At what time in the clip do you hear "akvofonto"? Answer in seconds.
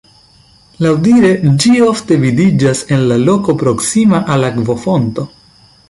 4.53-5.29